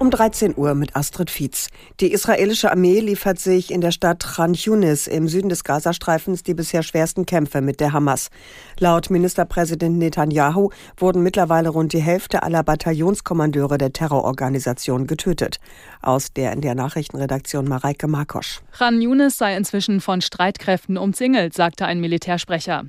[0.00, 1.68] Um 13 Uhr mit Astrid Fietz.
[2.00, 6.54] Die israelische Armee liefert sich in der Stadt Khan Yunis im Süden des Gazastreifens die
[6.54, 8.30] bisher schwersten Kämpfe mit der Hamas.
[8.80, 15.60] Laut Ministerpräsident Netanyahu wurden mittlerweile rund die Hälfte aller Bataillonskommandeure der Terrororganisation getötet.
[16.02, 18.62] Aus der in der Nachrichtenredaktion Mareike Markosch.
[18.72, 22.84] Khan Yunis sei inzwischen von Streitkräften umzingelt, sagte ein Militärsprecher.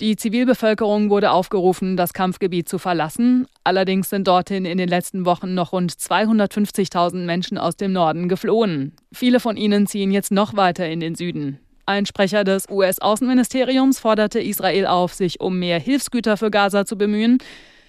[0.00, 3.46] Die Zivilbevölkerung wurde aufgerufen, das Kampfgebiet zu verlassen.
[3.62, 8.96] Allerdings sind dorthin in den letzten Wochen noch rund 250.000 Menschen aus dem Norden geflohen.
[9.12, 11.60] Viele von ihnen ziehen jetzt noch weiter in den Süden.
[11.86, 17.38] Ein Sprecher des US-Außenministeriums forderte Israel auf, sich um mehr Hilfsgüter für Gaza zu bemühen.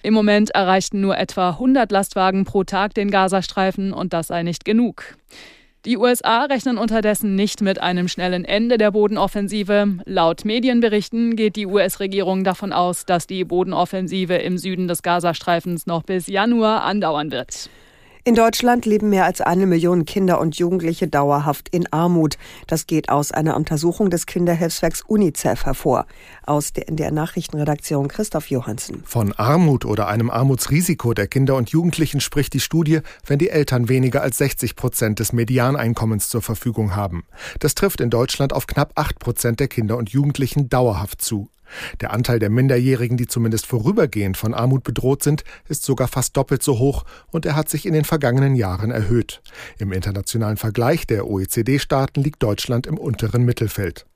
[0.04, 4.64] Im Moment erreichten nur etwa 100 Lastwagen pro Tag den Gazastreifen und das sei nicht
[4.64, 5.16] genug.
[5.86, 9.98] Die USA rechnen unterdessen nicht mit einem schnellen Ende der Bodenoffensive.
[10.04, 16.02] Laut Medienberichten geht die US-Regierung davon aus, dass die Bodenoffensive im Süden des Gazastreifens noch
[16.02, 17.70] bis Januar andauern wird.
[18.26, 22.38] In Deutschland leben mehr als eine Million Kinder und Jugendliche dauerhaft in Armut.
[22.66, 26.06] Das geht aus einer Untersuchung des Kinderhilfswerks UNICEF hervor.
[26.44, 29.04] Aus der, in der Nachrichtenredaktion Christoph Johansen.
[29.04, 33.88] Von Armut oder einem Armutsrisiko der Kinder und Jugendlichen spricht die Studie, wenn die Eltern
[33.88, 37.26] weniger als 60 Prozent des Medianeinkommens zur Verfügung haben.
[37.60, 41.48] Das trifft in Deutschland auf knapp 8 Prozent der Kinder und Jugendlichen dauerhaft zu.
[42.00, 46.62] Der Anteil der Minderjährigen, die zumindest vorübergehend von Armut bedroht sind, ist sogar fast doppelt
[46.62, 49.42] so hoch und er hat sich in den vergangenen Jahren erhöht.
[49.78, 54.06] Im internationalen Vergleich der OECD-Staaten liegt Deutschland im unteren Mittelfeld.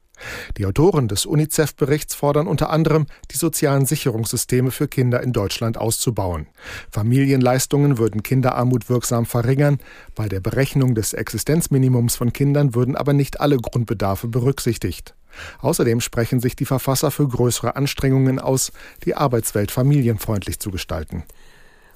[0.57, 6.47] Die Autoren des UNICEF-Berichts fordern unter anderem, die sozialen Sicherungssysteme für Kinder in Deutschland auszubauen.
[6.91, 9.79] Familienleistungen würden Kinderarmut wirksam verringern.
[10.15, 15.15] Bei der Berechnung des Existenzminimums von Kindern würden aber nicht alle Grundbedarfe berücksichtigt.
[15.61, 18.73] Außerdem sprechen sich die Verfasser für größere Anstrengungen aus,
[19.05, 21.25] die Arbeitswelt familienfreundlich zu gestalten.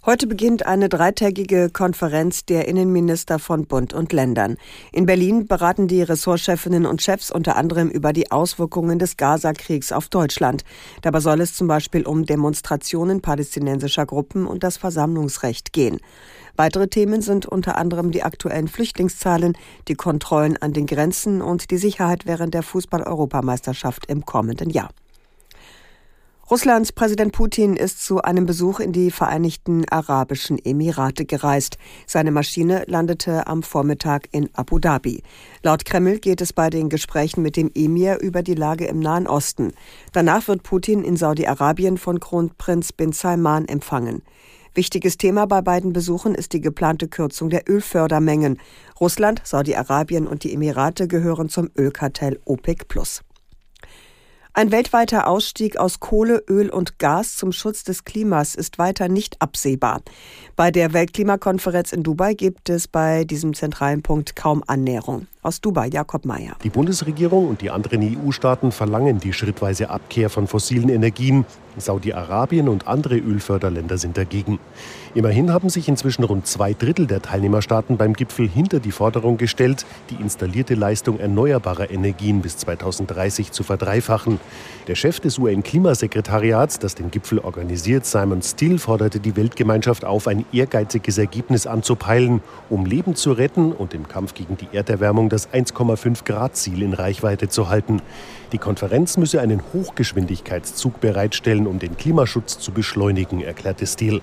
[0.07, 4.59] Heute beginnt eine dreitägige Konferenz der Innenminister von Bund und Ländern.
[4.93, 10.11] In Berlin beraten die Ressortchefinnen und Chefs unter anderem über die Auswirkungen des Gaza-Kriegs auf
[10.11, 10.63] Deutschland.
[11.01, 16.01] Dabei soll es zum Beispiel um Demonstrationen palästinensischer Gruppen und das Versammlungsrecht gehen.
[16.55, 19.57] Weitere Themen sind unter anderem die aktuellen Flüchtlingszahlen,
[19.89, 24.91] die Kontrollen an den Grenzen und die Sicherheit während der Fußball-Europameisterschaft im kommenden Jahr.
[26.51, 31.79] Russlands Präsident Putin ist zu einem Besuch in die Vereinigten Arabischen Emirate gereist.
[32.07, 35.23] Seine Maschine landete am Vormittag in Abu Dhabi.
[35.63, 39.27] Laut Kreml geht es bei den Gesprächen mit dem Emir über die Lage im Nahen
[39.27, 39.73] Osten.
[40.13, 44.21] Danach wird Putin in Saudi-Arabien von Kronprinz bin Salman empfangen.
[44.75, 48.59] Wichtiges Thema bei beiden Besuchen ist die geplante Kürzung der Ölfördermengen.
[49.01, 53.23] Russland, Saudi-Arabien und die Emirate gehören zum Ölkartell OPEC Plus.
[54.57, 59.43] Ein weltweiter Ausstieg aus Kohle, Öl und Gas zum Schutz des Klimas ist weiter nicht
[59.43, 60.01] absehbar.
[60.55, 65.27] Bei der Weltklimakonferenz in Dubai gibt es bei diesem zentralen Punkt kaum Annäherung.
[65.47, 66.57] Aus Dubai, Jakob Mayer.
[66.65, 71.45] Die Bundesregierung und die anderen EU-Staaten verlangen die schrittweise Abkehr von fossilen Energien.
[71.77, 74.59] Saudi-Arabien und andere Ölförderländer sind dagegen.
[75.15, 79.85] Immerhin haben sich inzwischen rund zwei Drittel der Teilnehmerstaaten beim Gipfel hinter die Forderung gestellt,
[80.11, 84.41] die installierte Leistung erneuerbarer Energien bis 2030 zu verdreifachen.
[84.89, 90.45] Der Chef des UN-Klimasekretariats, das den Gipfel organisiert, Simon Steele, forderte die Weltgemeinschaft auf, ein
[90.53, 92.41] ehrgeiziges Ergebnis anzupeilen,
[92.71, 96.93] um Leben zu retten und im Kampf gegen die Erderwärmung das 1,5 Grad Ziel in
[96.93, 98.01] Reichweite zu halten.
[98.53, 104.21] Die Konferenz müsse einen Hochgeschwindigkeitszug bereitstellen, um den Klimaschutz zu beschleunigen, erklärte Steele.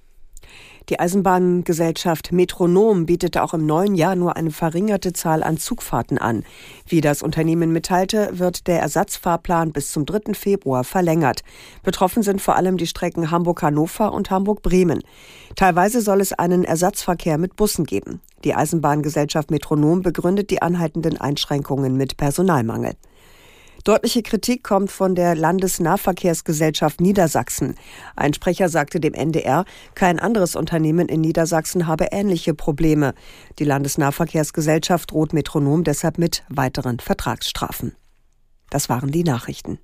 [0.89, 6.43] Die Eisenbahngesellschaft Metronom bietete auch im neuen Jahr nur eine verringerte Zahl an Zugfahrten an.
[6.87, 10.33] Wie das Unternehmen mitteilte, wird der Ersatzfahrplan bis zum 3.
[10.33, 11.43] Februar verlängert.
[11.83, 15.03] Betroffen sind vor allem die Strecken Hamburg-Hannover und Hamburg-Bremen.
[15.55, 18.19] Teilweise soll es einen Ersatzverkehr mit Bussen geben.
[18.43, 22.93] Die Eisenbahngesellschaft Metronom begründet die anhaltenden Einschränkungen mit Personalmangel.
[23.83, 27.75] Deutliche Kritik kommt von der Landesnahverkehrsgesellschaft Niedersachsen.
[28.15, 33.13] Ein Sprecher sagte dem NDR, kein anderes Unternehmen in Niedersachsen habe ähnliche Probleme.
[33.59, 37.95] Die Landesnahverkehrsgesellschaft droht Metronom deshalb mit weiteren Vertragsstrafen.
[38.69, 39.79] Das waren die Nachrichten.